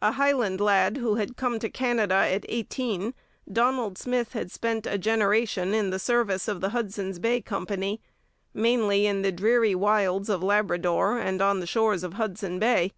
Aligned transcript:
A 0.00 0.12
Highland 0.12 0.62
lad 0.62 0.96
who 0.96 1.16
had 1.16 1.36
come 1.36 1.58
to 1.58 1.68
Canada 1.68 2.14
at 2.14 2.46
eighteen, 2.48 3.12
Donald 3.52 3.98
Smith 3.98 4.32
had 4.32 4.50
spent 4.50 4.86
a 4.86 4.96
generation 4.96 5.74
in 5.74 5.90
the 5.90 5.98
service 5.98 6.48
of 6.48 6.62
the 6.62 6.70
Hudson's 6.70 7.18
Bay 7.18 7.42
Company, 7.42 8.00
mainly 8.54 9.04
in 9.04 9.20
the 9.20 9.30
dreary 9.30 9.74
wilds 9.74 10.30
of 10.30 10.42
Labrador 10.42 11.18
and 11.18 11.42
on 11.42 11.60
the 11.60 11.66
shores 11.66 12.02
of 12.02 12.14
Hudson 12.14 12.58
Bay. 12.58 12.92